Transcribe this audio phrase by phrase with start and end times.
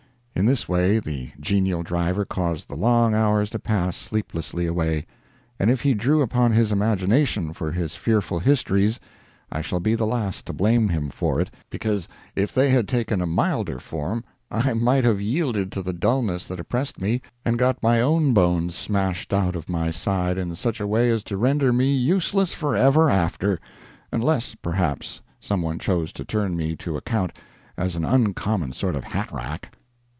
[0.33, 5.05] In this way the genial driver caused the long hours to pass sleeplessly away,
[5.59, 8.99] and if he drew upon his imagination for his fearful histories,
[9.51, 13.21] I shall be the last to blame him for it, because if they had taken
[13.21, 17.83] a milder form I might have yielded to the dullness that oppressed me, and got
[17.83, 21.71] my own bones smashed out of my hide in such a way as to render
[21.71, 27.31] me useless forever after—unless, perhaps, some one chose to turn me to account
[27.77, 29.69] as an uncommon sort of hat rack.